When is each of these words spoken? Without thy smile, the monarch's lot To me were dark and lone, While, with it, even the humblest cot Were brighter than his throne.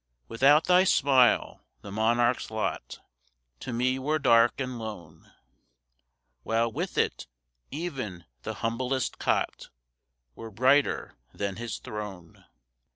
Without 0.27 0.63
thy 0.63 0.83
smile, 0.83 1.61
the 1.81 1.91
monarch's 1.91 2.49
lot 2.49 3.01
To 3.59 3.71
me 3.71 3.99
were 3.99 4.17
dark 4.17 4.59
and 4.59 4.79
lone, 4.79 5.31
While, 6.41 6.71
with 6.71 6.97
it, 6.97 7.27
even 7.69 8.25
the 8.41 8.55
humblest 8.65 9.19
cot 9.19 9.69
Were 10.35 10.49
brighter 10.49 11.13
than 11.35 11.57
his 11.57 11.77
throne. 11.77 12.45